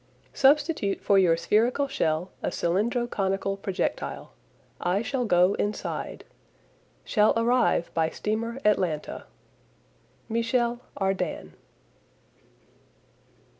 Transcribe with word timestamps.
Substitute 0.33 0.99
for 0.99 1.19
your 1.19 1.37
spherical 1.37 1.87
shell 1.87 2.31
a 2.41 2.47
cylindro 2.49 3.05
conical 3.07 3.55
projectile. 3.55 4.31
I 4.79 5.03
shall 5.03 5.25
go 5.25 5.53
inside. 5.59 6.23
Shall 7.03 7.33
arrive 7.37 7.91
by 7.93 8.09
steamer 8.09 8.59
Atlanta. 8.65 9.25
MICHEL 10.27 10.79
ARDAN. 10.97 11.53